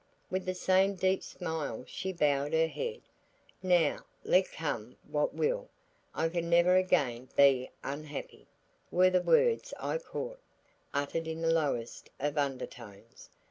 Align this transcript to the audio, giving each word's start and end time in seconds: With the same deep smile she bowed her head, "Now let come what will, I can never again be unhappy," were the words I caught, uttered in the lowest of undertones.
With 0.31 0.45
the 0.47 0.55
same 0.55 0.95
deep 0.95 1.21
smile 1.21 1.83
she 1.85 2.11
bowed 2.11 2.53
her 2.53 2.65
head, 2.65 3.01
"Now 3.61 3.99
let 4.23 4.51
come 4.51 4.97
what 5.07 5.35
will, 5.35 5.69
I 6.15 6.27
can 6.29 6.49
never 6.49 6.75
again 6.75 7.29
be 7.37 7.69
unhappy," 7.83 8.47
were 8.89 9.11
the 9.11 9.21
words 9.21 9.75
I 9.79 9.99
caught, 9.99 10.39
uttered 10.91 11.27
in 11.27 11.41
the 11.43 11.51
lowest 11.53 12.09
of 12.19 12.35
undertones. 12.39 13.29